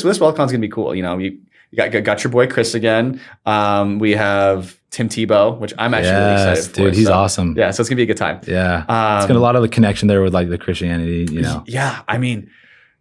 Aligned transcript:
So 0.00 0.08
this 0.08 0.18
WealthCon's 0.18 0.52
gonna 0.52 0.58
be 0.58 0.68
cool. 0.68 0.94
You 0.94 1.02
know, 1.02 1.18
you, 1.18 1.38
you 1.70 1.76
got, 1.76 1.90
got 2.04 2.24
your 2.24 2.30
boy 2.30 2.46
Chris 2.46 2.74
again. 2.74 3.20
Um, 3.46 3.98
we 3.98 4.12
have 4.12 4.78
Tim 4.90 5.08
Tebow, 5.08 5.58
which 5.58 5.74
I'm 5.78 5.94
actually 5.94 6.12
really 6.12 6.32
yes, 6.32 6.58
excited 6.58 6.74
for. 6.74 6.80
dude, 6.82 6.94
he's 6.94 7.06
So, 7.06 7.12
awesome. 7.12 7.54
Yeah, 7.56 7.70
so 7.70 7.80
it's 7.82 7.88
gonna 7.90 7.96
be 7.96 8.04
a 8.04 8.06
good 8.06 8.16
time. 8.16 8.40
Yeah. 8.46 8.84
Um, 8.88 9.18
it's 9.18 9.26
got 9.26 9.36
a 9.36 9.40
lot 9.40 9.56
of 9.56 9.62
the 9.62 9.68
connection 9.68 10.08
there 10.08 10.22
with 10.22 10.34
like 10.34 10.48
the 10.48 10.58
Christianity, 10.58 11.26
you 11.30 11.42
know. 11.42 11.64
Yeah, 11.66 12.02
I 12.08 12.18
mean, 12.18 12.50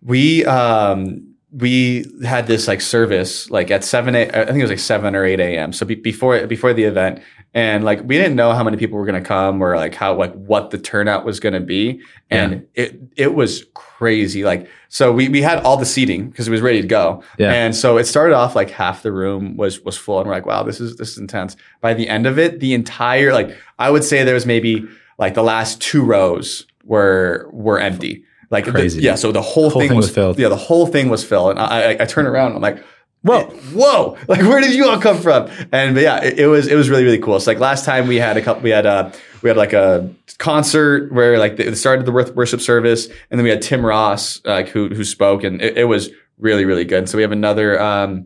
we 0.01 0.45
um 0.45 1.35
we 1.51 2.05
had 2.25 2.47
this 2.47 2.67
like 2.67 2.81
service 2.81 3.49
like 3.49 3.71
at 3.71 3.83
seven. 3.83 4.15
A, 4.15 4.27
I 4.27 4.45
think 4.45 4.57
it 4.57 4.61
was 4.61 4.69
like 4.69 4.79
seven 4.79 5.15
or 5.15 5.25
eight 5.25 5.39
a.m. 5.39 5.71
So 5.71 5.85
be, 5.85 5.95
before 5.95 6.45
before 6.45 6.73
the 6.73 6.83
event, 6.83 7.21
and 7.53 7.83
like 7.83 8.01
we 8.03 8.17
didn't 8.17 8.35
know 8.35 8.53
how 8.53 8.63
many 8.63 8.77
people 8.77 8.97
were 8.97 9.05
going 9.05 9.21
to 9.21 9.27
come 9.27 9.61
or 9.63 9.75
like 9.75 9.95
how 9.95 10.15
like 10.15 10.33
what 10.33 10.69
the 10.71 10.77
turnout 10.77 11.25
was 11.25 11.39
going 11.39 11.53
to 11.53 11.59
be, 11.59 12.01
and 12.29 12.67
it 12.75 12.99
it 13.15 13.33
was 13.33 13.65
crazy. 13.73 14.43
Like 14.43 14.69
so, 14.89 15.11
we 15.11 15.27
we 15.29 15.41
had 15.41 15.59
all 15.63 15.77
the 15.77 15.85
seating 15.85 16.29
because 16.29 16.47
it 16.47 16.51
was 16.51 16.61
ready 16.61 16.81
to 16.81 16.87
go, 16.87 17.23
Yeah. 17.39 17.51
and 17.53 17.75
so 17.75 17.97
it 17.97 18.05
started 18.05 18.35
off 18.35 18.55
like 18.55 18.69
half 18.69 19.01
the 19.03 19.11
room 19.11 19.57
was 19.57 19.81
was 19.81 19.97
full, 19.97 20.19
and 20.19 20.27
we're 20.27 20.35
like, 20.35 20.45
wow, 20.45 20.63
this 20.63 20.79
is 20.79 20.97
this 20.97 21.11
is 21.11 21.17
intense. 21.17 21.55
By 21.81 21.93
the 21.93 22.07
end 22.09 22.27
of 22.27 22.37
it, 22.37 22.59
the 22.59 22.73
entire 22.73 23.33
like 23.33 23.55
I 23.79 23.89
would 23.89 24.03
say 24.03 24.23
there 24.23 24.33
was 24.35 24.45
maybe 24.45 24.85
like 25.17 25.33
the 25.33 25.43
last 25.43 25.81
two 25.81 26.03
rows 26.03 26.65
were 26.83 27.49
were 27.51 27.79
empty. 27.79 28.23
Like 28.49 28.63
the- 28.65 28.71
Crazy. 28.71 29.01
yeah, 29.01 29.15
so 29.15 29.33
the 29.33 29.41
whole, 29.41 29.69
Whole 29.69 29.81
thing, 29.81 29.89
thing 29.89 29.97
was 29.97 30.05
was 30.07 30.15
filled. 30.15 30.39
Yeah, 30.39 30.47
the 30.47 30.55
whole 30.55 30.87
thing 30.87 31.09
was 31.09 31.21
filled, 31.23 31.51
and 31.51 31.59
I, 31.59 31.91
I, 31.93 31.97
I 32.01 32.05
turn 32.05 32.25
around, 32.25 32.55
I'm 32.55 32.61
like, 32.61 32.81
Whoa. 33.23 33.45
whoa, 33.73 34.17
like 34.27 34.41
where 34.41 34.61
did 34.61 34.73
you 34.73 34.87
all 34.89 34.99
come 34.99 35.19
from? 35.19 35.49
And 35.71 35.95
but 35.95 36.03
yeah, 36.03 36.23
it, 36.23 36.39
it 36.39 36.47
was 36.47 36.67
it 36.67 36.75
was 36.75 36.89
really 36.89 37.03
really 37.03 37.19
cool. 37.19 37.39
So 37.39 37.51
like 37.51 37.59
last 37.59 37.85
time 37.85 38.07
we 38.07 38.17
had 38.17 38.37
a 38.37 38.41
couple, 38.41 38.63
we 38.63 38.69
had 38.69 38.85
a 38.85 39.11
we 39.41 39.49
had 39.49 39.57
like 39.57 39.73
a 39.73 40.09
concert 40.37 41.11
where 41.11 41.37
like 41.37 41.59
it 41.59 41.75
started 41.77 42.05
the 42.05 42.11
worship 42.11 42.61
service, 42.61 43.07
and 43.07 43.39
then 43.39 43.43
we 43.43 43.49
had 43.49 43.61
Tim 43.61 43.85
Ross 43.85 44.41
like 44.45 44.69
who 44.69 44.89
who 44.89 45.03
spoke, 45.03 45.43
and 45.43 45.61
it, 45.61 45.79
it 45.79 45.85
was 45.85 46.09
really 46.39 46.65
really 46.65 46.85
good. 46.85 47.09
So 47.09 47.17
we 47.17 47.23
have 47.23 47.31
another 47.31 47.81
um 47.81 48.25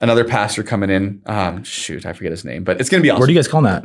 another 0.00 0.24
pastor 0.24 0.62
coming 0.62 0.90
in. 0.90 1.22
Um, 1.26 1.64
shoot, 1.64 2.04
I 2.04 2.12
forget 2.12 2.30
his 2.32 2.44
name, 2.44 2.64
but 2.64 2.80
it's 2.80 2.90
gonna 2.90 3.02
be 3.02 3.10
awesome. 3.10 3.20
Where 3.20 3.26
do 3.26 3.32
you 3.32 3.38
guys 3.38 3.48
call 3.48 3.62
that? 3.62 3.82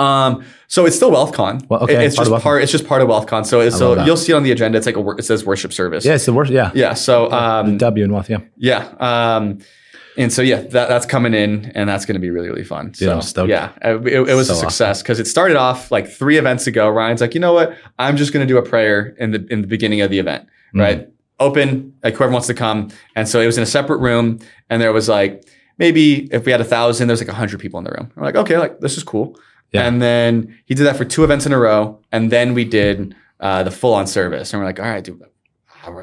Um, 0.00 0.44
so 0.66 0.86
it's 0.86 0.96
still 0.96 1.10
WealthCon. 1.10 1.68
Well, 1.68 1.82
okay, 1.84 1.94
It- 1.94 2.06
it's 2.06 2.16
part 2.16 2.28
just 2.28 2.42
part. 2.42 2.62
It's 2.62 2.72
just 2.72 2.86
part 2.86 3.02
of 3.02 3.08
WealthCon. 3.08 3.44
So 3.46 3.60
it's, 3.60 3.76
so 3.76 4.02
you'll 4.04 4.16
see 4.16 4.32
it 4.32 4.36
on 4.36 4.42
the 4.42 4.52
agenda. 4.52 4.78
It's 4.78 4.86
like 4.86 4.96
a 4.96 5.00
wor- 5.00 5.18
it 5.18 5.24
says 5.24 5.44
worship 5.44 5.72
service. 5.72 6.04
Yeah, 6.04 6.14
it's 6.14 6.26
the 6.26 6.32
worst. 6.32 6.50
Yeah. 6.52 6.70
Yeah. 6.74 6.94
So 6.94 7.30
um, 7.30 7.76
W 7.78 8.04
and 8.04 8.12
wealth. 8.12 8.30
Yeah. 8.30 8.38
yeah. 8.56 8.88
Um, 8.98 9.58
and 10.16 10.32
so 10.32 10.42
yeah, 10.42 10.56
that, 10.62 10.88
that's 10.88 11.06
coming 11.06 11.34
in, 11.34 11.70
and 11.74 11.88
that's 11.88 12.04
going 12.04 12.14
to 12.14 12.20
be 12.20 12.30
really 12.30 12.48
really 12.48 12.64
fun. 12.64 12.86
Dude, 12.86 12.96
so 12.96 13.12
I'm 13.14 13.22
stoked. 13.22 13.48
yeah, 13.50 13.70
it, 13.82 14.06
it 14.28 14.34
was 14.34 14.48
So 14.48 14.54
a 14.54 14.56
success 14.56 15.02
because 15.02 15.20
it 15.20 15.26
started 15.26 15.56
off 15.56 15.90
like 15.92 16.08
three 16.08 16.36
events 16.36 16.66
ago. 16.66 16.88
Ryan's 16.88 17.20
like, 17.20 17.32
you 17.34 17.40
know 17.40 17.52
what? 17.52 17.76
I'm 17.98 18.16
just 18.16 18.32
going 18.32 18.46
to 18.46 18.52
do 18.52 18.58
a 18.58 18.62
prayer 18.62 19.14
in 19.18 19.30
the 19.30 19.46
in 19.50 19.60
the 19.60 19.66
beginning 19.68 20.00
of 20.00 20.10
the 20.10 20.18
event, 20.18 20.46
Mhm. 20.74 20.80
right? 20.80 21.08
Open, 21.38 21.94
like 22.02 22.16
whoever 22.16 22.32
wants 22.32 22.48
to 22.48 22.54
come. 22.54 22.88
And 23.16 23.26
so 23.28 23.40
it 23.40 23.46
was 23.46 23.56
in 23.56 23.62
a 23.62 23.66
separate 23.66 23.98
room, 23.98 24.40
and 24.68 24.82
there 24.82 24.92
was 24.92 25.08
like 25.08 25.44
maybe 25.78 26.28
if 26.32 26.44
we 26.44 26.52
had 26.52 26.60
a 26.60 26.64
thousand, 26.64 27.08
there's 27.08 27.20
like 27.20 27.28
a 27.30 27.34
hundred 27.34 27.60
people 27.60 27.78
in 27.78 27.84
the 27.84 27.92
room. 27.92 28.10
I'm 28.16 28.22
like, 28.24 28.36
okay, 28.36 28.58
like 28.58 28.80
this 28.80 28.96
is 28.96 29.04
cool. 29.04 29.38
Yeah. 29.72 29.86
And 29.86 30.02
then 30.02 30.58
he 30.66 30.74
did 30.74 30.84
that 30.84 30.96
for 30.96 31.04
two 31.04 31.22
events 31.24 31.46
in 31.46 31.52
a 31.52 31.58
row, 31.58 31.98
and 32.12 32.30
then 32.32 32.54
we 32.54 32.64
did 32.64 33.14
uh, 33.38 33.62
the 33.62 33.70
full 33.70 33.94
on 33.94 34.06
service, 34.06 34.52
and 34.52 34.60
we're 34.60 34.66
like, 34.66 34.80
all 34.80 34.86
right, 34.86 35.02
dude, 35.04 35.22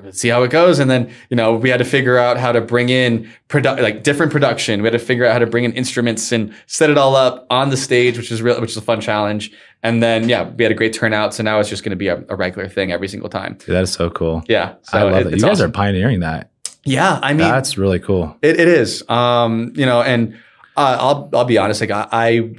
let's 0.04 0.20
see 0.20 0.30
how 0.30 0.42
it 0.44 0.50
goes. 0.52 0.80
And 0.80 0.90
then 0.90 1.12
you 1.30 1.36
know 1.38 1.54
we 1.56 1.70
had 1.70 1.78
to 1.78 1.86
figure 1.86 2.18
out 2.18 2.38
how 2.38 2.52
to 2.52 2.62
bring 2.62 2.90
in 2.90 3.30
produ- 3.50 3.82
like 3.82 4.04
different 4.04 4.32
production. 4.32 4.82
We 4.82 4.88
had 4.88 4.94
to 4.94 5.00
figure 5.00 5.26
out 5.26 5.34
how 5.34 5.40
to 5.40 5.46
bring 5.46 5.64
in 5.66 5.74
instruments 5.74 6.32
and 6.32 6.54
set 6.66 6.90
it 6.90 6.98
all 6.98 7.16
up 7.16 7.46
on 7.50 7.70
the 7.70 7.78
stage, 7.78 8.18
which 8.18 8.32
is 8.32 8.42
real, 8.42 8.60
which 8.62 8.72
is 8.72 8.78
a 8.78 8.82
fun 8.82 9.02
challenge. 9.02 9.52
And 9.84 10.02
then 10.02 10.28
yeah, 10.28 10.50
we 10.50 10.64
had 10.64 10.72
a 10.72 10.76
great 10.76 10.94
turnout. 10.94 11.34
So 11.36 11.44
now 11.44 11.60
it's 11.60 11.70
just 11.70 11.84
going 11.84 11.92
to 11.92 11.96
be 11.98 12.08
a, 12.08 12.24
a 12.30 12.36
regular 12.36 12.68
thing 12.68 12.92
every 12.92 13.08
single 13.08 13.30
time. 13.30 13.54
Dude, 13.60 13.76
that 13.76 13.84
is 13.84 13.92
so 13.92 14.10
cool. 14.10 14.44
Yeah, 14.48 14.76
so 14.84 14.98
I 14.98 15.04
love 15.04 15.14
it- 15.14 15.34
it. 15.34 15.36
You 15.38 15.42
guys 15.44 15.60
awesome. 15.60 15.70
are 15.70 15.74
pioneering 15.74 16.22
that. 16.22 16.50
Yeah, 16.84 17.20
I 17.22 17.34
mean, 17.34 17.40
That's 17.50 17.78
really 17.78 18.00
cool. 18.00 18.36
it, 18.42 18.60
it 18.62 18.68
is. 18.70 19.08
Um, 19.10 19.74
you 19.76 19.86
know, 19.86 20.02
and 20.02 20.40
uh, 20.78 20.98
I'll 21.00 21.30
I'll 21.34 21.46
be 21.46 21.58
honest. 21.58 21.82
Like 21.82 21.92
I, 21.92 22.08
I 22.12 22.56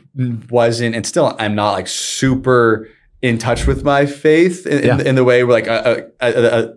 wasn't, 0.51 0.95
and 0.97 1.07
still 1.07 1.35
I'm 1.39 1.55
not 1.55 1.73
like 1.73 1.87
super 1.89 2.89
in 3.23 3.39
touch 3.39 3.67
with 3.67 3.85
my 3.85 4.07
faith 4.07 4.67
in, 4.67 4.85
Yeah. 4.85 4.99
in, 5.01 5.07
in 5.09 5.15
the 5.15 5.25
way 5.25 5.43
where 5.45 5.55
like 5.61 5.69
uh, 5.69 6.03
uh, 6.21 6.25
uh, 6.25 6.73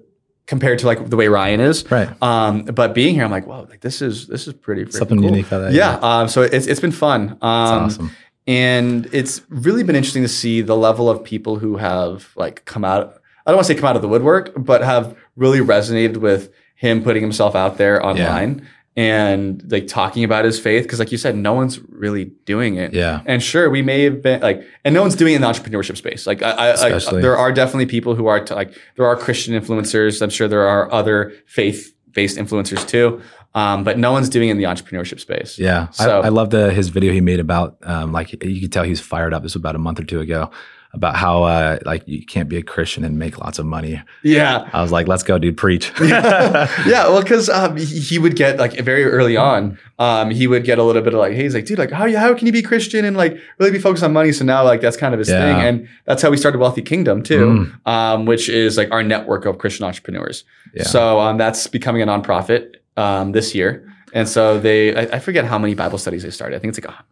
compared 0.48 0.80
to 0.80 0.86
like 0.88 1.10
the 1.10 1.16
way 1.18 1.28
Ryan 1.28 1.60
is. 1.60 1.90
Right. 1.92 2.10
Um, 2.22 2.64
but 2.66 2.94
being 2.94 3.16
here, 3.16 3.24
I'm 3.24 3.32
like, 3.32 3.48
wow, 3.48 3.66
like 3.70 3.82
this 3.82 4.02
is 4.02 4.28
this 4.28 4.48
is 4.48 4.54
pretty 4.54 4.90
Something 4.92 5.18
cool. 5.20 5.30
unique 5.30 5.50
that. 5.50 5.74
Yeah. 5.74 5.98
Um, 6.02 6.28
so 6.28 6.42
it's 6.42 6.68
it's 6.68 6.80
been 6.80 6.92
fun. 6.92 7.32
Um, 7.32 7.38
That's 7.40 7.96
awesome. 7.96 8.12
and 8.48 9.08
it's 9.14 9.42
really 9.50 9.84
been 9.84 9.96
interesting 9.96 10.24
to 10.24 10.30
see 10.30 10.62
the 10.62 10.76
level 10.78 11.10
of 11.10 11.24
people 11.24 11.58
who 11.58 11.78
have 11.78 12.32
like 12.36 12.66
come 12.66 12.84
out. 12.86 13.22
I 13.46 13.52
don't 13.52 13.58
want 13.58 13.68
to 13.68 13.74
say 13.74 13.80
come 13.80 13.90
out 13.90 13.96
of 13.96 14.02
the 14.02 14.08
woodwork, 14.08 14.52
but 14.56 14.84
have 14.84 15.16
really 15.36 15.60
resonated 15.60 16.18
with 16.18 16.52
him 16.76 17.04
putting 17.04 17.22
himself 17.22 17.56
out 17.56 17.78
there 17.78 18.04
online 18.06 18.68
and 18.98 19.64
like 19.72 19.88
talking 19.88 20.24
about 20.24 20.46
his 20.46 20.60
faith. 20.60 20.84
Because, 20.84 21.00
like 21.00 21.12
you 21.12 21.18
said, 21.18 21.36
no 21.36 21.54
one's 21.54 21.80
really 21.90 22.26
doing 22.46 22.76
it. 22.76 22.94
Yeah. 22.94 23.22
And 23.26 23.42
sure, 23.42 23.70
we 23.70 23.82
may 23.82 24.04
have 24.04 24.22
been 24.22 24.42
like, 24.42 24.66
and 24.84 24.94
no 24.94 25.02
one's 25.02 25.16
doing 25.16 25.34
it 25.34 25.38
in 25.38 25.42
the 25.42 25.48
entrepreneurship 25.48 25.98
space. 25.98 26.28
Like, 26.28 26.42
I, 26.42 26.72
I, 26.72 26.96
I 26.96 27.00
there 27.22 27.38
are 27.38 27.52
definitely 27.52 27.86
people 27.86 28.16
who 28.16 28.28
are 28.28 28.44
t- 28.44 28.54
like, 28.54 28.78
there 28.96 29.06
are 29.06 29.16
Christian 29.16 29.60
influencers. 29.60 30.22
I'm 30.22 30.30
sure 30.30 30.48
there 30.48 30.68
are 30.68 30.92
other 30.92 31.34
faith 31.46 31.96
based 32.12 32.38
influencers 32.38 32.86
too. 32.88 33.22
Um, 33.54 33.84
but 33.84 33.98
no 33.98 34.14
one's 34.14 34.30
doing 34.30 34.48
it 34.48 34.54
in 34.54 34.58
the 34.58 34.64
entrepreneurship 34.64 35.20
space. 35.20 35.60
Yeah, 35.60 35.90
So- 35.90 36.22
I, 36.22 36.28
I 36.28 36.30
love 36.30 36.52
the 36.52 36.72
his 36.72 36.88
video 36.90 37.12
he 37.12 37.20
made 37.20 37.40
about 37.42 37.78
um, 37.84 38.12
like 38.14 38.32
you 38.44 38.62
could 38.62 38.72
tell 38.72 38.84
he's 38.84 39.02
fired 39.02 39.34
up. 39.34 39.44
This 39.44 39.56
was 39.56 39.62
about 39.62 39.76
a 39.76 39.80
month 39.80 40.00
or 40.00 40.06
two 40.06 40.22
ago 40.22 40.52
about 40.94 41.16
how 41.16 41.44
uh, 41.44 41.80
like 41.86 42.06
you 42.06 42.26
can't 42.26 42.50
be 42.50 42.58
a 42.58 42.62
Christian 42.62 43.04
and 43.06 43.18
make 43.18 43.38
lots 43.40 43.60
of 43.60 43.66
money. 43.66 44.02
Yeah. 44.24 44.70
I 44.74 44.82
was 44.82 44.92
like, 44.92 45.08
let's 45.08 45.24
go, 45.24 45.38
dude, 45.40 45.56
preach. 45.56 45.92
yeah, 46.02 46.68
well, 47.08 47.22
because 47.22 47.50
um, 47.50 47.78
he, 47.78 48.20
would 48.20 48.36
get 48.36 48.58
like 48.58 48.74
very 48.80 49.06
early 49.06 49.38
on, 49.38 49.78
um, 50.00 50.32
he 50.32 50.48
would 50.48 50.64
get 50.66 50.80
a 50.80 50.84
little 50.84 51.02
bit 51.02 51.14
of 51.14 51.20
like, 51.20 51.34
hey, 51.34 51.44
he's 51.44 51.56
like, 51.56 51.66
dude, 51.66 51.80
like, 51.80 51.92
how 51.92 52.12
how 52.18 52.34
can 52.34 52.46
you 52.46 52.52
be 52.52 52.62
Christian 52.62 53.06
and 53.06 53.16
like 53.16 53.40
really 53.58 53.72
be 53.72 53.80
focused 53.80 54.04
on 54.04 54.12
money? 54.12 54.32
So 54.34 54.44
now 54.44 54.64
like 54.64 54.82
that's 54.82 54.98
kind 54.98 55.14
of 55.14 55.20
his 55.20 55.30
Yeah. 55.30 55.40
thing, 55.42 55.66
and 55.68 55.88
that's 56.06 56.22
how 56.22 56.30
we 56.30 56.38
started 56.38 56.58
Wealthy 56.60 56.82
Kingdom 56.82 57.24
too, 57.24 57.72
um, 57.86 58.26
which 58.26 58.50
is 58.50 58.78
like 58.78 58.92
our 58.92 59.04
network 59.04 59.46
of 59.46 59.58
Christian 59.60 59.86
entrepreneurs. 59.86 60.44
Yeah. 60.74 60.84
So 60.84 61.20
um, 61.20 61.38
that's 61.38 61.68
becoming 61.68 62.02
a 62.02 62.06
nonprofit 62.06 62.76
um, 62.98 63.32
this 63.32 63.56
year, 63.56 63.90
and 64.14 64.28
so 64.28 64.60
they 64.60 64.94
I, 64.96 65.16
I 65.16 65.20
forget 65.20 65.46
how 65.46 65.58
many 65.58 65.74
Bible 65.74 65.98
studies 65.98 66.24
they 66.24 66.32
started. 66.32 66.58
I 66.58 66.60
think 66.60 66.76
it's 66.76 66.86
like 66.86 66.94
a, 66.94 67.04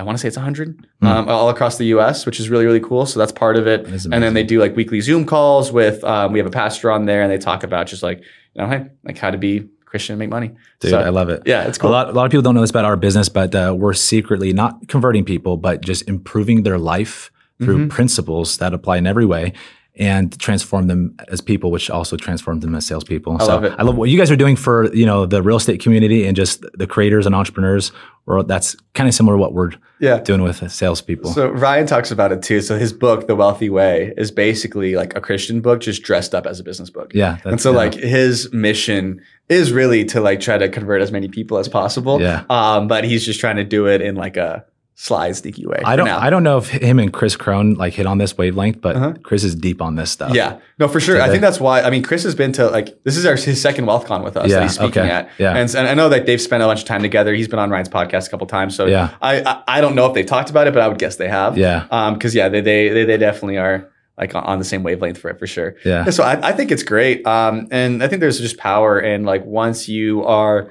I 0.00 0.02
want 0.02 0.16
to 0.18 0.20
say 0.22 0.28
it's 0.28 0.36
100 0.36 0.86
Hmm. 1.00 1.06
um, 1.06 1.28
all 1.28 1.48
across 1.50 1.78
the 1.78 1.86
U.S., 1.96 2.26
which 2.26 2.40
is 2.40 2.48
really 2.50 2.66
really 2.66 2.80
cool. 2.80 3.06
So 3.06 3.18
that's 3.20 3.32
part 3.32 3.56
of 3.56 3.66
it. 3.66 3.86
And 3.86 4.22
then 4.22 4.34
they 4.34 4.42
do 4.44 4.58
like 4.60 4.74
weekly 4.76 5.00
Zoom 5.00 5.24
calls 5.26 5.70
with. 5.72 6.02
Um, 6.04 6.32
we 6.32 6.38
have 6.38 6.46
a 6.46 6.50
pastor 6.50 6.90
on 6.90 7.04
there, 7.06 7.22
and 7.22 7.30
they 7.30 7.38
talk 7.38 7.62
about 7.62 7.86
just 7.86 8.02
like 8.02 8.18
you 8.54 8.62
know, 8.62 8.68
hey, 8.68 8.86
like 9.04 9.18
how 9.18 9.30
to 9.30 9.38
be 9.38 9.68
Christian 9.84 10.14
and 10.14 10.18
make 10.20 10.30
money. 10.30 10.50
Dude, 10.80 10.90
So, 10.92 10.98
I 11.00 11.08
love 11.10 11.28
it. 11.30 11.42
Yeah, 11.46 11.64
it's 11.68 11.78
A 11.78 11.86
lot, 11.88 12.08
a 12.08 12.12
lot 12.12 12.24
of 12.24 12.30
people 12.30 12.42
don't 12.42 12.54
know 12.54 12.60
this 12.60 12.70
about 12.70 12.84
our 12.84 12.96
business, 12.96 13.28
but 13.28 13.54
uh, 13.54 13.74
we're 13.76 13.92
secretly 13.92 14.52
not 14.52 14.88
converting 14.88 15.24
people, 15.24 15.56
but 15.56 15.80
just 15.82 16.08
improving 16.08 16.62
their 16.62 16.78
life 16.78 17.30
through 17.60 17.78
Mm-hmm. 17.78 17.88
principles 17.88 18.56
that 18.58 18.72
apply 18.72 18.96
in 18.98 19.06
every 19.06 19.26
way 19.26 19.52
and 20.00 20.36
transform 20.40 20.86
them 20.86 21.14
as 21.28 21.42
people, 21.42 21.70
which 21.70 21.90
also 21.90 22.16
transform 22.16 22.60
them 22.60 22.74
as 22.74 22.86
salespeople. 22.86 23.36
I 23.38 23.44
so 23.44 23.46
love 23.48 23.64
it. 23.64 23.74
I 23.78 23.82
love 23.82 23.96
what 23.96 24.08
you 24.08 24.18
guys 24.18 24.30
are 24.30 24.36
doing 24.36 24.56
for 24.56 24.92
you 24.94 25.04
know 25.06 25.26
the 25.26 25.42
real 25.42 25.58
estate 25.58 25.80
community 25.80 26.26
and 26.26 26.34
just 26.34 26.64
the 26.74 26.86
creators 26.86 27.26
and 27.26 27.34
entrepreneurs. 27.34 27.92
Or 28.26 28.42
that's 28.44 28.76
kind 28.94 29.08
of 29.08 29.14
similar 29.14 29.34
to 29.36 29.40
what 29.40 29.54
we're 29.54 29.72
Yeah. 29.98 30.20
doing 30.20 30.42
with 30.42 30.70
salespeople. 30.70 31.32
So 31.32 31.48
Ryan 31.48 31.86
talks 31.86 32.12
about 32.12 32.30
it 32.30 32.42
too. 32.42 32.60
So 32.60 32.78
his 32.78 32.92
book, 32.92 33.26
The 33.26 33.34
Wealthy 33.34 33.70
Way, 33.70 34.14
is 34.16 34.30
basically 34.30 34.94
like 34.94 35.16
a 35.16 35.20
Christian 35.20 35.60
book 35.60 35.80
just 35.80 36.02
dressed 36.02 36.32
up 36.34 36.46
as 36.46 36.60
a 36.60 36.62
business 36.64 36.90
book. 36.90 37.12
yeah, 37.14 37.38
and 37.44 37.60
so 37.60 37.72
yeah. 37.72 37.76
like 37.76 37.94
his 37.94 38.52
mission 38.52 39.20
is 39.48 39.72
really 39.72 40.04
to 40.06 40.20
like 40.20 40.38
try 40.40 40.58
to 40.58 40.68
convert 40.68 41.02
as 41.02 41.10
many 41.10 41.28
people 41.28 41.58
as 41.58 41.68
possible. 41.68 42.20
Yeah. 42.20 42.44
Um, 42.48 42.86
but 42.88 43.04
he's 43.04 43.24
just 43.24 43.40
trying 43.40 43.56
to 43.56 43.64
do 43.64 43.86
it 43.86 44.00
in 44.00 44.14
like 44.14 44.36
a 44.36 44.64
sly, 45.02 45.32
sneaky 45.32 45.64
way. 45.66 45.80
I 45.82 45.96
don't 45.96 46.04
now. 46.06 46.18
I 46.18 46.28
don't 46.28 46.42
know 46.42 46.58
if 46.58 46.68
him 46.68 46.98
and 46.98 47.10
Chris 47.10 47.34
Crone 47.34 47.72
like 47.74 47.94
hit 47.94 48.04
on 48.06 48.18
this 48.18 48.36
wavelength, 48.36 48.82
but 48.82 48.96
Uh-huh. 48.96 49.14
Chris 49.22 49.44
is 49.44 49.54
deep 49.54 49.80
on 49.80 49.94
this 49.94 50.10
stuff. 50.10 50.34
Yeah, 50.34 50.58
no, 50.78 50.88
for 50.88 51.00
sure. 51.00 51.20
I 51.22 51.26
they? 51.26 51.32
think 51.34 51.40
that's 51.40 51.58
why. 51.58 51.80
I 51.80 51.88
mean, 51.88 52.02
Chris 52.02 52.22
has 52.24 52.34
been 52.34 52.52
to 52.52 52.68
like 52.68 53.02
this 53.04 53.16
is 53.16 53.24
our 53.24 53.34
his 53.34 53.60
second 53.62 53.86
WealthCon 53.86 54.22
with 54.22 54.36
us 54.36 54.42
that 54.44 54.50
Yeah, 54.50 54.62
he's 54.62 54.74
speaking 54.74 55.02
okay, 55.02 55.10
at. 55.10 55.30
yeah. 55.38 55.56
and, 55.56 55.74
and 55.74 55.88
I 55.88 55.94
know 55.94 56.10
that 56.10 56.26
they've 56.26 56.40
spent 56.40 56.62
a 56.62 56.66
bunch 56.66 56.80
of 56.80 56.86
time 56.86 57.00
together. 57.00 57.32
He's 57.32 57.48
been 57.48 57.58
on 57.58 57.70
Ryan's 57.70 57.88
podcast 57.88 58.26
a 58.26 58.30
couple 58.30 58.46
times, 58.46 58.76
so 58.76 58.84
Yeah. 58.86 59.14
I, 59.22 59.40
I 59.40 59.62
I 59.78 59.80
don't 59.80 59.94
know 59.94 60.04
if 60.06 60.12
they 60.12 60.22
talked 60.22 60.50
about 60.50 60.66
it, 60.66 60.74
but 60.74 60.82
I 60.82 60.88
would 60.88 60.98
guess 60.98 61.16
they 61.16 61.28
have. 61.28 61.56
Yeah. 61.56 61.86
Um, 61.90 62.14
because 62.14 62.34
yeah, 62.34 62.50
they, 62.50 62.60
they 62.60 62.90
they 62.90 63.04
they 63.06 63.16
definitely 63.16 63.56
are 63.56 63.88
like 64.18 64.34
on- 64.34 64.44
on 64.44 64.58
the 64.58 64.66
same 64.66 64.82
wavelength 64.82 65.16
for 65.16 65.30
it 65.30 65.38
for 65.38 65.46
sure. 65.46 65.76
Yeah. 65.82 66.04
And 66.04 66.12
so 66.12 66.22
I, 66.24 66.48
I 66.48 66.52
think 66.52 66.70
it's 66.70 66.82
great. 66.82 67.26
Um, 67.26 67.68
and 67.70 68.02
I 68.02 68.08
think 68.08 68.20
there's 68.20 68.38
just 68.38 68.58
power 68.58 69.00
in 69.00 69.24
like 69.24 69.46
once 69.46 69.88
you 69.88 70.24
are 70.26 70.70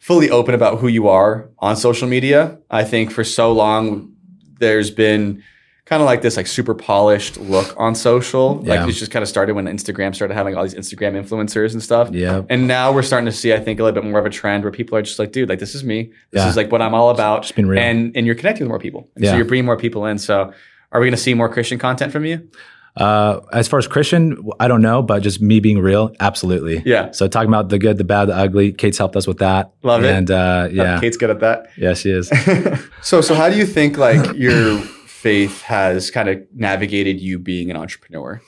fully 0.00 0.28
open 0.30 0.54
about 0.54 0.78
who 0.80 0.88
you 0.88 1.06
are 1.08 1.48
on 1.60 1.76
social 1.76 2.08
media. 2.08 2.58
I 2.70 2.82
think 2.84 3.12
for 3.12 3.22
so 3.22 3.52
long 3.52 4.12
there's 4.58 4.90
been 4.90 5.42
kind 5.84 6.02
of 6.02 6.06
like 6.06 6.22
this 6.22 6.36
like 6.36 6.46
super 6.46 6.74
polished 6.74 7.36
look 7.38 7.74
on 7.78 7.94
social. 7.94 8.62
Yeah. 8.64 8.74
Like 8.80 8.88
it's 8.88 8.98
just 8.98 9.10
kind 9.10 9.22
of 9.22 9.28
started 9.28 9.54
when 9.54 9.66
Instagram 9.66 10.14
started 10.14 10.34
having 10.34 10.56
all 10.56 10.62
these 10.62 10.74
Instagram 10.74 11.20
influencers 11.22 11.72
and 11.72 11.82
stuff. 11.82 12.10
Yeah. 12.12 12.42
And 12.48 12.66
now 12.68 12.92
we're 12.92 13.02
starting 13.02 13.26
to 13.26 13.32
see, 13.32 13.52
I 13.52 13.58
think, 13.60 13.78
a 13.80 13.84
little 13.84 14.00
bit 14.00 14.08
more 14.08 14.18
of 14.20 14.26
a 14.26 14.30
trend 14.30 14.62
where 14.64 14.72
people 14.72 14.96
are 14.96 15.02
just 15.02 15.18
like, 15.18 15.32
dude, 15.32 15.48
like 15.48 15.58
this 15.58 15.74
is 15.74 15.82
me. 15.84 16.12
This 16.30 16.42
Yeah. 16.42 16.48
is 16.48 16.56
like 16.56 16.70
what 16.72 16.80
I'm 16.82 16.94
all 16.94 17.10
about. 17.10 17.42
Just 17.42 17.56
being 17.56 17.68
real. 17.68 17.80
And 17.82 18.16
and 18.16 18.24
you're 18.26 18.34
connecting 18.36 18.64
with 18.64 18.70
more 18.70 18.78
people. 18.78 19.08
And 19.16 19.24
so 19.26 19.36
you're 19.36 19.44
bringing 19.44 19.66
more 19.66 19.76
people 19.76 20.06
in. 20.06 20.18
So 20.18 20.52
are 20.92 21.00
we 21.00 21.06
going 21.06 21.10
to 21.16 21.22
see 21.22 21.34
more 21.34 21.48
Christian 21.48 21.78
content 21.78 22.12
from 22.12 22.24
you? 22.24 22.48
Uh, 22.96 23.40
as 23.52 23.68
far 23.68 23.78
as 23.78 23.86
Christian, 23.86 24.36
I 24.58 24.66
don't 24.68 24.82
know, 24.82 25.00
but 25.02 25.22
just 25.22 25.40
me 25.40 25.60
being 25.60 25.78
real, 25.78 26.12
absolutely. 26.20 26.82
Yeah. 26.84 27.12
So 27.12 27.28
talking 27.28 27.48
about 27.48 27.68
the 27.68 27.78
good, 27.78 27.98
the 27.98 28.04
bad, 28.04 28.26
the 28.26 28.34
ugly. 28.36 28.72
Kate's 28.72 28.98
helped 28.98 29.16
us 29.16 29.26
with 29.26 29.38
that. 29.38 29.72
Love 29.82 30.02
it. 30.04 30.10
And 30.14 30.30
uh, 30.30 30.68
yeah, 30.72 30.98
Kate's 31.00 31.16
good 31.16 31.30
at 31.30 31.40
that. 31.40 31.68
yeah, 31.76 31.94
she 31.94 32.10
is. 32.10 32.30
So, 33.02 33.20
so 33.22 33.34
how 33.34 33.48
do 33.48 33.56
you 33.56 33.64
think 33.64 33.96
like 33.96 34.36
your 34.36 34.78
faith 34.80 35.62
has 35.62 36.10
kind 36.10 36.28
of 36.28 36.42
navigated 36.54 37.18
you 37.20 37.38
being 37.38 37.70
an 37.70 37.76
entrepreneur? 37.76 38.42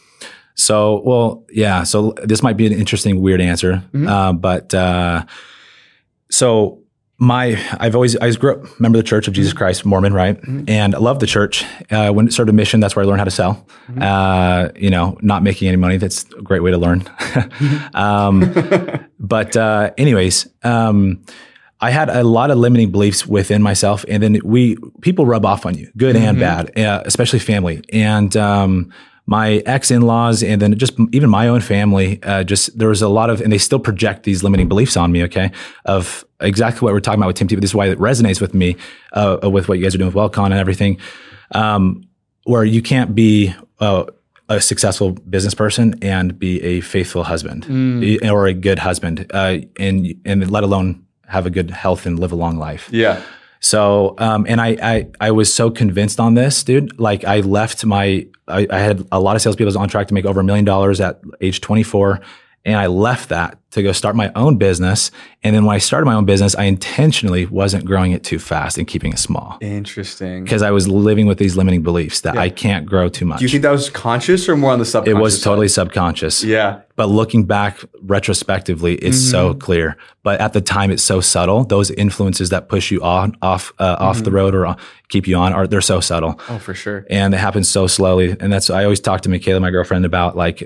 So, 0.55 1.01
well, 1.07 1.47
yeah. 1.51 1.85
So 1.85 2.13
this 2.23 2.43
might 2.43 2.59
be 2.59 2.67
an 2.67 2.75
interesting, 2.75 3.23
weird 3.23 3.41
answer, 3.41 3.83
Mhm. 3.95 4.09
uh, 4.09 4.33
but 4.35 4.75
uh, 4.75 5.25
so 6.31 6.82
my 7.23 7.57
I've 7.79 7.95
always 7.95 8.17
I 8.17 8.31
grew 8.33 8.53
up 8.55 8.81
member 8.81 8.99
of 8.99 9.05
the 9.05 9.09
Church 9.09 9.29
of 9.29 9.35
Jesus 9.35 9.53
Christ, 9.53 9.85
Mormon, 9.87 10.13
right? 10.13 10.41
Mhm. 10.43 10.69
And 10.69 10.95
I 10.95 10.99
love 10.99 11.21
the 11.21 11.27
church. 11.27 11.65
Uh, 11.91 12.11
when 12.11 12.27
it 12.27 12.33
started 12.33 12.51
a 12.51 12.55
mission, 12.55 12.81
that's 12.81 12.97
where 12.97 13.05
I 13.05 13.09
learned 13.09 13.21
how 13.21 13.25
to 13.25 13.31
sell. 13.31 13.65
Mhm. 13.91 14.03
Uh, 14.03 14.73
you 14.77 14.91
know, 14.91 15.17
not 15.23 15.43
making 15.45 15.69
any 15.69 15.77
money. 15.77 15.99
That's 15.99 16.27
a 16.37 16.43
great 16.43 16.63
way 16.65 16.73
to 16.73 16.79
learn. 16.79 17.05
um, 17.95 18.53
but 19.21 19.57
uh, 19.57 19.93
anyways, 19.97 20.49
um, 20.65 21.21
I 21.81 21.91
had 21.91 22.09
a 22.11 22.25
lot 22.25 22.51
of 22.51 22.59
limiting 22.59 22.91
beliefs 22.91 23.27
within 23.27 23.63
myself, 23.63 24.05
and 24.09 24.23
then 24.23 24.41
we 24.45 24.77
people 25.01 25.25
rub 25.27 25.45
off 25.45 25.65
on 25.67 25.77
you, 25.77 25.89
good 25.97 26.17
and 26.17 26.37
Mhm. 26.37 26.41
bad, 26.41 26.79
uh, 26.79 27.03
especially 27.05 27.39
family. 27.39 27.83
And 27.93 28.37
um, 28.37 28.91
my 29.27 29.63
ex 29.67 29.91
in 29.91 30.03
laws, 30.03 30.43
and 30.43 30.61
then 30.61 30.77
just 30.79 30.95
even 31.13 31.31
my 31.31 31.47
own 31.49 31.61
family, 31.61 32.21
uh, 32.25 32.43
just 32.45 32.77
there 32.79 32.89
was 32.89 33.03
a 33.03 33.09
lot 33.09 33.31
of, 33.31 33.41
and 33.41 33.53
they 33.53 33.59
still 33.59 33.79
project 33.79 34.25
these 34.25 34.43
limiting 34.43 34.69
beliefs 34.69 34.97
on 34.97 35.11
me. 35.13 35.23
Okay, 35.25 35.51
of 35.85 36.25
exactly 36.43 36.85
what 36.85 36.93
we're 36.93 37.01
talking 37.01 37.21
about 37.21 37.29
with 37.29 37.37
Tim 37.37 37.49
Tebow. 37.49 37.57
But 37.57 37.61
this 37.63 37.71
is 37.71 37.75
why 37.75 37.87
it 37.89 37.99
resonates 37.99 38.41
with 38.41 38.53
me, 38.55 38.77
uh, 39.13 39.39
with 39.45 39.69
what 39.69 39.79
you 39.79 39.85
guys 39.85 39.95
are 39.95 39.99
doing 39.99 40.13
with 40.13 40.17
WealthCon 40.17 40.47
and 40.47 40.55
everything, 40.55 40.99
um, 41.53 42.05
where 42.45 42.65
you 42.65 42.83
can't 42.83 43.15
be. 43.15 43.55
Uh, 43.81 44.05
a 44.49 44.61
successful 44.61 45.13
business 45.13 45.55
person 45.55 45.95
and 46.03 46.39
be 46.39 46.61
a 46.63 46.81
faithful 46.83 47.23
husband 47.25 47.65
Mm. 47.65 48.31
or 48.31 48.47
a 48.47 48.53
good 48.53 48.79
husband, 48.81 49.25
uh, 49.33 49.59
and 49.79 50.15
and 50.27 50.51
let 50.51 50.63
alone 50.63 51.05
have 51.27 51.47
a 51.47 51.51
good 51.51 51.71
health 51.71 52.05
and 52.05 52.19
live 52.19 52.33
a 52.33 52.37
long 52.37 52.59
life. 52.59 52.89
Yeah. 52.93 53.23
So, 53.61 54.15
um, 54.19 54.45
and 54.49 54.61
I, 54.61 54.77
I 54.83 55.07
I 55.21 55.31
was 55.31 55.55
so 55.55 55.71
convinced 55.71 56.21
on 56.21 56.35
this, 56.35 56.65
dude. 56.65 56.99
Like 57.01 57.25
I 57.25 57.41
left 57.41 57.87
my, 57.87 58.27
I, 58.47 58.67
I 58.69 58.79
had 58.81 59.07
a 59.11 59.21
lot 59.21 59.37
of 59.37 59.43
salespeople 59.43 59.79
on 59.79 59.89
track 59.89 60.09
to 60.09 60.15
make 60.15 60.27
over 60.27 60.41
a 60.41 60.45
million 60.45 60.65
dollars 60.67 61.01
at 61.01 61.21
age 61.41 61.61
24, 61.63 62.21
and 62.65 62.77
I 62.77 62.87
left 62.87 63.29
that 63.31 63.59
to 63.73 63.83
go 63.83 63.91
start 63.93 64.15
my 64.15 64.31
own 64.37 64.57
business. 64.57 65.11
And 65.43 65.57
then 65.57 65.65
when 65.65 65.75
I 65.75 65.79
started 65.79 66.05
my 66.07 66.15
own 66.15 66.27
business, 66.27 66.55
I 66.55 66.65
intentionally 66.65 67.47
wasn't 67.47 67.87
growing 67.87 68.13
it 68.13 68.23
too 68.23 68.39
fast 68.39 68.77
and 68.77 68.87
keeping 68.87 69.13
it 69.15 69.19
small 69.19 69.57
Interesting. 69.63 70.45
because 70.45 70.61
I 70.63 70.71
was 70.71 70.87
living 70.89 71.27
with 71.27 71.39
these 71.39 71.57
limiting 71.57 71.83
beliefs 71.83 72.21
that 72.21 72.35
Yeah. 72.35 72.43
I 72.43 72.51
can't 72.51 72.85
grow 72.87 73.09
too 73.09 73.25
much. 73.25 73.39
Do 73.39 73.45
you 73.47 73.49
think 73.49 73.63
that 73.63 73.71
was 73.73 73.89
conscious 73.89 74.47
or 74.49 74.57
more 74.59 74.73
on 74.73 74.79
the 74.79 74.85
subconscious? 74.85 75.19
it 75.19 75.21
was 75.23 75.35
side? 75.41 75.45
totally 75.45 75.69
subconscious. 75.69 76.45
Yeah. 76.45 76.81
But 76.95 77.07
looking 77.09 77.45
back 77.45 77.79
retrospectively, 78.03 78.95
it's 78.97 79.19
so 79.19 79.55
clear. 79.55 79.97
But 80.23 80.41
at 80.41 80.53
the 80.53 80.61
time, 80.61 80.91
it's 80.91 81.03
so 81.03 81.21
subtle. 81.21 81.65
Those 81.65 81.91
influences 81.91 82.51
that 82.51 82.69
push 82.69 82.91
you 82.91 83.03
on 83.03 83.35
off 83.43 83.73
uh, 83.79 83.97
off 83.99 84.23
the 84.23 84.31
road 84.31 84.55
or 84.55 84.67
uh, 84.67 84.77
keep 85.09 85.27
you 85.27 85.37
on 85.37 85.53
are 85.55 85.67
they're 85.67 85.81
so 85.81 86.01
subtle, 86.01 86.39
Oh, 86.51 86.59
for 86.59 86.75
sure. 86.75 87.07
and 87.11 87.35
it 87.35 87.39
happens 87.39 87.69
so 87.69 87.87
slowly. 87.87 88.37
And 88.39 88.53
that's 88.53 88.71
I 88.71 88.85
always 88.85 89.01
talk 89.01 89.23
to 89.23 89.29
Michaela, 89.31 89.59
my 89.61 89.71
girlfriend, 89.71 90.05
about 90.05 90.37
like. 90.37 90.63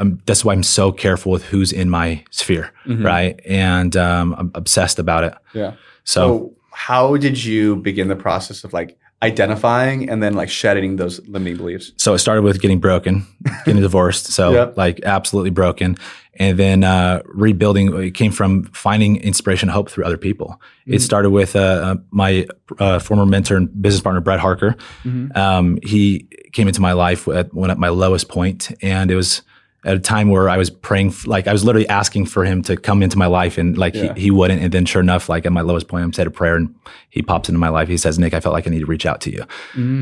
Um, 0.00 0.18
that's 0.26 0.44
why 0.44 0.52
I'm 0.54 0.62
so 0.62 0.90
careful 0.92 1.30
with 1.30 1.44
who's 1.44 1.72
in 1.72 1.90
my 1.90 2.24
sphere, 2.30 2.72
right? 2.86 3.38
And 3.46 3.94
um, 3.96 4.34
I'm 4.38 4.50
obsessed 4.54 4.98
about 4.98 5.24
it. 5.24 5.34
Yeah. 5.54 5.72
So, 6.04 6.20
So, 6.20 6.54
how 6.72 7.16
did 7.16 7.44
you 7.44 7.76
begin 7.76 8.08
the 8.08 8.16
process 8.16 8.64
of 8.64 8.72
like 8.72 8.96
identifying 9.22 10.08
and 10.10 10.22
then 10.22 10.34
like 10.34 10.48
shedding 10.48 10.96
those 10.96 11.20
limiting 11.28 11.56
beliefs? 11.56 11.92
so 11.96 12.14
it 12.14 12.18
started 12.18 12.42
with 12.42 12.60
getting 12.60 12.80
broken, 12.80 13.26
getting 13.64 13.82
divorced. 13.82 14.26
So 14.26 14.52
Yep. 14.52 14.76
like 14.76 15.00
absolutely 15.04 15.50
broken. 15.50 15.96
And 16.34 16.58
then 16.58 16.84
uh, 16.84 17.20
rebuilding, 17.26 17.92
it 18.02 18.12
came 18.12 18.32
from 18.32 18.64
finding 18.72 19.16
inspiration 19.16 19.68
hope 19.68 19.90
through 19.90 20.04
other 20.04 20.16
people. 20.16 20.60
It 20.86 21.02
started 21.02 21.30
with 21.30 21.54
uh, 21.54 21.58
uh, 21.58 21.96
my 22.10 22.46
uh, 22.78 22.98
former 22.98 23.26
mentor 23.26 23.56
and 23.56 23.82
business 23.82 24.00
partner, 24.00 24.20
Brett 24.22 24.40
Harker. 24.40 24.74
Mhm. 25.04 25.36
Um, 25.36 25.78
he 25.82 26.26
came 26.52 26.66
into 26.66 26.80
my 26.80 26.92
life 26.92 27.28
at, 27.28 27.52
when 27.52 27.70
at 27.70 27.78
my 27.78 27.90
lowest 27.90 28.28
point, 28.28 28.70
and 28.80 29.10
it 29.10 29.16
was 29.16 29.42
at 29.84 29.96
a 29.96 30.00
time 30.00 30.28
where 30.28 30.48
I 30.50 30.56
was 30.58 30.68
praying, 30.70 31.14
like 31.26 31.46
I 31.48 31.52
was 31.52 31.64
literally 31.64 31.88
asking 31.88 32.26
for 32.26 32.44
him 32.44 32.62
to 32.64 32.76
come 32.76 33.02
into 33.02 33.16
my 33.16 33.26
life, 33.26 33.56
and 33.58 33.78
like 33.78 33.94
Yeah. 33.94 34.12
he, 34.14 34.22
he 34.22 34.30
wouldn't. 34.30 34.60
And 34.62 34.72
then, 34.72 34.84
sure 34.84 35.00
enough, 35.00 35.28
like 35.28 35.46
at 35.46 35.52
my 35.52 35.62
lowest 35.62 35.88
point, 35.88 36.06
I 36.06 36.10
said 36.16 36.26
a 36.26 36.30
prayer, 36.30 36.56
and 36.56 36.74
he 37.08 37.22
pops 37.22 37.48
into 37.48 37.58
my 37.58 37.68
life. 37.70 37.88
He 37.88 37.96
says, 37.96 38.18
"Nick, 38.18 38.34
I 38.34 38.40
felt 38.40 38.52
like 38.52 38.66
I 38.66 38.70
need 38.70 38.80
to 38.80 38.86
reach 38.86 39.06
out 39.06 39.20
to 39.22 39.30
you." 39.30 39.44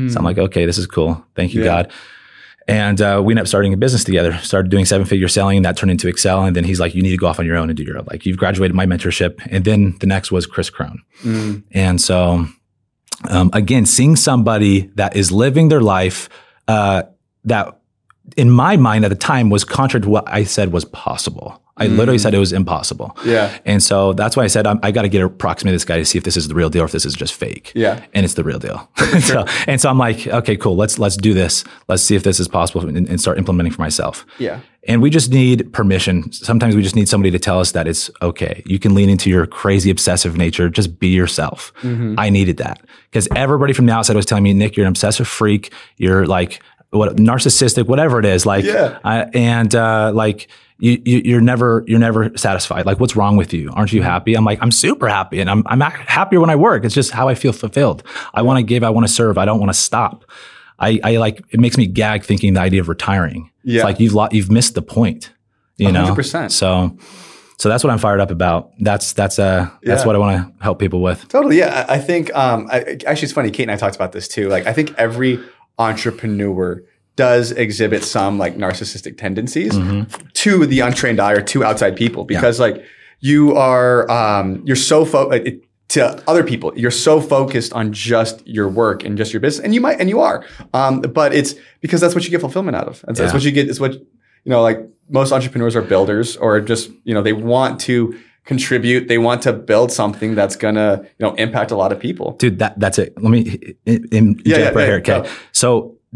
So 0.09 0.17
I'm 0.17 0.23
like, 0.25 0.37
okay, 0.37 0.65
this 0.65 0.77
is 0.77 0.85
cool. 0.87 1.23
Thank 1.35 1.53
you, 1.53 1.61
Mm. 1.61 1.65
Yeah. 1.65 1.83
God. 1.83 1.91
And 2.67 3.01
uh, 3.01 3.19
we 3.25 3.33
ended 3.33 3.41
up 3.43 3.47
starting 3.47 3.73
a 3.73 3.77
business 3.77 4.03
together. 4.03 4.37
Started 4.43 4.69
doing 4.69 4.85
seven 4.85 5.07
figure 5.07 5.27
selling. 5.27 5.63
That 5.63 5.75
turned 5.75 5.89
into 5.89 6.07
Excel. 6.07 6.43
And 6.43 6.55
then 6.55 6.63
he's 6.65 6.79
like, 6.79 6.93
you 6.93 7.01
need 7.01 7.09
to 7.09 7.17
go 7.17 7.25
off 7.25 7.39
on 7.39 7.45
your 7.47 7.57
own 7.57 7.67
and 7.71 7.75
do 7.75 7.81
your 7.83 7.97
own. 7.97 8.05
Like 8.05 8.27
you've 8.27 8.37
graduated 8.37 8.75
my 8.75 8.85
mentorship. 8.85 9.39
And 9.49 9.65
then 9.65 9.95
the 10.01 10.05
next 10.05 10.31
was 10.31 10.45
Chris 10.45 10.69
Crone. 10.69 11.01
Mm. 11.23 11.63
And 11.71 11.99
so, 11.99 12.45
um, 13.27 13.49
again, 13.53 13.87
seeing 13.87 14.15
somebody 14.15 14.91
that 14.95 15.15
is 15.15 15.31
living 15.31 15.69
their 15.69 15.81
life 15.81 16.29
uh, 16.67 17.03
that, 17.45 17.78
in 18.37 18.49
my 18.51 18.77
mind 18.77 19.05
at 19.05 19.09
the 19.09 19.15
time, 19.15 19.49
was 19.49 19.63
contrary 19.63 20.01
to 20.03 20.09
what 20.09 20.27
I 20.27 20.43
said 20.43 20.71
was 20.71 20.85
possible. 20.85 21.61
I 21.81 21.87
literally 21.87 22.17
said 22.17 22.33
it 22.33 22.39
was 22.39 22.51
impossible. 22.51 23.17
Yeah. 23.23 23.57
And 23.63 23.81
so 23.81 24.11
that's 24.11 24.35
why 24.35 24.43
I 24.43 24.47
said 24.47 24.67
I'm, 24.67 24.81
I 24.83 24.91
got 24.91 25.03
to 25.03 25.07
get 25.07 25.23
approximate 25.23 25.73
this 25.73 25.85
guy 25.85 25.97
to 25.97 26.03
see 26.03 26.17
if 26.17 26.25
this 26.25 26.35
is 26.35 26.49
the 26.49 26.53
real 26.53 26.69
deal 26.69 26.81
or 26.81 26.85
if 26.85 26.91
this 26.91 27.05
is 27.05 27.13
just 27.13 27.33
fake 27.33 27.71
Yeah. 27.73 28.03
and 28.13 28.25
it's 28.25 28.33
the 28.33 28.43
real 28.43 28.59
deal. 28.59 28.89
so, 29.21 29.45
and 29.65 29.79
so 29.79 29.89
I'm 29.89 29.97
like, 29.97 30.27
okay, 30.27 30.57
cool. 30.57 30.75
Let's 30.75 30.99
let's 30.99 31.15
do 31.15 31.33
this. 31.33 31.63
Let's 31.87 32.03
see 32.03 32.17
if 32.17 32.23
this 32.23 32.37
is 32.37 32.49
possible 32.49 32.85
and, 32.85 33.07
and 33.07 33.21
start 33.21 33.37
implementing 33.37 33.71
for 33.71 33.81
myself. 33.81 34.25
Yeah. 34.39 34.59
And 34.89 35.01
we 35.01 35.09
just 35.09 35.31
need 35.31 35.71
permission. 35.71 36.29
Sometimes 36.33 36.75
we 36.75 36.81
just 36.83 36.97
need 36.97 37.07
somebody 37.07 37.31
to 37.31 37.39
tell 37.39 37.61
us 37.61 37.71
that 37.71 37.87
it's 37.87 38.11
okay. 38.21 38.61
You 38.65 38.77
can 38.77 38.93
lean 38.93 39.09
into 39.09 39.29
your 39.29 39.45
crazy 39.47 39.89
obsessive 39.89 40.35
nature. 40.35 40.67
Just 40.67 40.99
be 40.99 41.07
yourself. 41.07 41.71
Mm-hmm. 41.81 42.15
I 42.17 42.29
needed 42.29 42.57
that 42.57 42.81
because 43.09 43.29
everybody 43.37 43.71
from 43.71 43.85
the 43.85 43.93
outside 43.93 44.17
was 44.17 44.25
telling 44.25 44.43
me, 44.43 44.53
Nick, 44.53 44.75
you're 44.75 44.85
an 44.85 44.89
obsessive 44.89 45.29
freak. 45.29 45.71
You're 45.95 46.25
like 46.27 46.61
what 46.91 47.15
narcissistic, 47.17 47.87
whatever 47.87 48.19
it 48.19 48.25
is. 48.25 48.45
Like, 48.45 48.65
Yeah. 48.65 48.99
I, 49.03 49.21
and 49.33 49.73
uh, 49.75 50.11
like 50.13 50.47
you, 50.79 51.01
you, 51.05 51.21
you're 51.25 51.41
never 51.41 51.83
you're 51.87 51.99
never 51.99 52.35
satisfied. 52.37 52.85
Like, 52.85 52.99
what's 52.99 53.15
wrong 53.15 53.35
with 53.37 53.53
you? 53.53 53.69
Aren't 53.73 53.91
you 53.93 54.01
happy? 54.01 54.35
I'm 54.35 54.45
like, 54.45 54.59
I'm 54.61 54.71
super 54.71 55.07
happy, 55.09 55.39
and 55.41 55.49
I'm 55.49 55.63
I'm 55.67 55.81
happier 55.81 56.39
when 56.39 56.49
I 56.49 56.55
work. 56.55 56.85
It's 56.85 56.95
just 56.95 57.11
how 57.11 57.27
I 57.27 57.35
feel 57.35 57.51
fulfilled. 57.51 58.01
I 58.33 58.41
want 58.41 58.57
to 58.59 58.63
give. 58.63 58.83
I 58.83 58.89
want 58.89 59.05
to 59.05 59.11
serve. 59.13 59.37
I 59.37 59.45
don't 59.45 59.59
want 59.59 59.71
to 59.73 59.77
stop. 59.79 60.23
I, 60.79 60.99
I 61.03 61.17
like 61.17 61.43
it 61.51 61.59
makes 61.59 61.77
me 61.77 61.85
gag 61.85 62.23
thinking 62.23 62.53
the 62.53 62.61
idea 62.61 62.79
of 62.79 62.87
retiring. 62.87 63.51
Yeah. 63.63 63.77
It's 63.79 63.83
like 63.83 63.99
you've 63.99 64.13
lo- 64.13 64.29
you've 64.31 64.49
missed 64.49 64.73
the 64.75 64.81
point. 64.81 65.31
You 65.77 65.91
know. 65.91 66.05
100%. 66.13 66.51
So. 66.51 66.97
So 67.57 67.67
that's 67.67 67.83
what 67.83 67.91
I'm 67.91 67.99
fired 67.99 68.21
up 68.21 68.31
about. 68.31 68.71
That's 68.79 69.11
that's 69.11 69.37
uh 69.37 69.69
that's 69.83 70.03
Yeah. 70.03 70.07
what 70.07 70.15
I 70.15 70.19
want 70.19 70.37
to 70.57 70.63
help 70.63 70.79
people 70.79 71.01
with. 71.01 71.27
Totally. 71.27 71.57
Yeah. 71.57 71.85
I 71.89 71.95
I 71.95 71.97
think, 71.97 72.33
um, 72.33 72.69
I, 72.71 72.97
actually, 73.05 73.23
it's 73.25 73.33
funny. 73.33 73.51
Kate 73.51 73.63
and 73.63 73.71
I 73.71 73.75
talked 73.75 73.97
about 73.97 74.13
this 74.13 74.29
too. 74.29 74.47
Like, 74.47 74.65
I 74.65 74.71
think 74.71 74.93
every 74.97 75.39
entrepreneur 75.79 76.83
does 77.15 77.51
exhibit 77.51 78.03
some 78.03 78.37
like 78.37 78.55
narcissistic 78.55 79.17
tendencies 79.17 79.73
to 80.33 80.65
the 80.65 80.79
untrained 80.81 81.19
eye 81.19 81.33
or 81.33 81.41
to 81.41 81.63
outside 81.63 81.95
people 81.95 82.23
because 82.25 82.59
like 82.59 82.83
you 83.19 83.55
are, 83.55 84.09
um, 84.09 84.61
you're 84.65 84.75
so 84.77 85.03
fo- 85.05 85.29
it, 85.31 85.63
to 85.89 86.23
other 86.29 86.43
people, 86.43 86.71
you're 86.77 86.91
so 86.91 87.19
focused 87.19 87.73
on 87.73 87.91
just 87.91 88.45
your 88.47 88.69
work 88.69 89.03
and 89.03 89.17
just 89.17 89.33
your 89.33 89.39
business, 89.41 89.65
and 89.65 89.73
you 89.73 89.81
might, 89.81 89.99
and 89.99 90.07
you 90.07 90.19
are, 90.21 90.45
um, 90.73 91.01
but 91.01 91.33
it's 91.33 91.55
because 91.81 91.99
that's 91.99 92.13
what 92.13 92.23
you 92.23 92.29
get 92.29 92.39
fulfillment 92.41 92.77
out 92.77 92.87
of. 92.87 93.01
That's, 93.07 93.17
that's 93.19 93.31
Yeah. 93.31 93.37
what 93.37 93.43
you 93.43 93.51
get. 93.51 93.67
Is 93.67 93.79
what 93.79 93.93
you 93.93 94.05
know, 94.45 94.61
like 94.61 94.79
most 95.09 95.31
entrepreneurs 95.33 95.75
are 95.75 95.81
builders, 95.81 96.37
or 96.37 96.61
just 96.61 96.91
you 97.05 97.13
know, 97.15 97.23
they 97.23 97.33
want 97.33 97.79
to 97.81 98.15
contribute. 98.49 99.07
They 99.07 99.19
want 99.27 99.39
to 99.47 99.53
build 99.53 99.89
something 100.01 100.31
that's 100.39 100.55
gonna 100.63 100.89
you 101.17 101.23
know 101.25 101.33
impact 101.45 101.69
a 101.71 101.77
lot 101.81 101.91
of 101.93 101.99
people. 102.07 102.27
dude 102.43 102.57
that 102.59 102.73
that's 102.83 102.97
it 103.03 103.09
let 103.23 103.29
me 103.35 103.41
in, 103.85 103.99
in, 104.17 104.25
Yeah, 104.45 104.57
yeah, 104.57 104.69
right 104.69 104.75
yeah, 104.77 104.85
here 104.91 104.95
okay 105.03 105.21
go. 105.21 105.29
so 105.51 105.69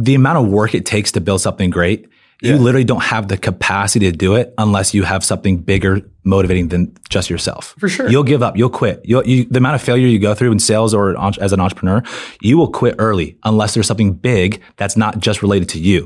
the 0.08 0.16
amount 0.22 0.38
of 0.42 0.46
work 0.60 0.72
it 0.80 0.86
takes 0.96 1.10
to 1.16 1.22
build 1.28 1.40
something 1.48 1.70
great 1.80 2.00
you 2.42 2.54
Yeah. 2.56 2.66
literally 2.66 2.84
don't 2.94 3.04
have 3.16 3.24
the 3.32 3.38
capacity 3.50 4.06
to 4.12 4.16
do 4.26 4.32
it 4.42 4.46
unless 4.58 4.88
you 4.96 5.04
have 5.14 5.22
something 5.32 5.56
bigger 5.72 5.94
motivating 6.34 6.66
than 6.74 6.82
just 7.16 7.28
yourself 7.34 7.64
For 7.84 7.90
sure. 7.96 8.10
you'll 8.12 8.28
give 8.34 8.42
up 8.48 8.54
you'll 8.60 8.76
quit 8.82 8.96
you'll, 9.10 9.26
you, 9.32 9.46
the 9.54 9.60
amount 9.64 9.76
of 9.76 9.82
failure 9.90 10.08
you 10.14 10.20
go 10.30 10.34
through 10.38 10.52
in 10.56 10.60
sales 10.60 10.92
or 10.98 11.04
as 11.46 11.52
an 11.54 11.60
entrepreneur 11.66 12.02
you 12.42 12.58
will 12.60 12.72
quit 12.82 12.96
early 13.08 13.38
unless 13.44 13.74
there's 13.74 13.88
something 13.92 14.12
big 14.32 14.50
that's 14.80 14.98
not 15.04 15.14
just 15.28 15.38
related 15.46 15.70
to 15.76 15.80
you 15.90 16.00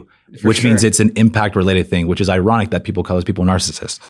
which 0.44 0.58
sure. 0.60 0.70
means 0.70 0.84
it's 0.84 1.00
an 1.00 1.12
impact 1.16 1.56
related 1.56 1.86
thing 1.90 2.04
which 2.12 2.20
is 2.20 2.30
ironic 2.40 2.70
that 2.74 2.84
people 2.84 3.02
call 3.06 3.16
those 3.16 3.24
people 3.32 3.46
narcissists 3.46 3.98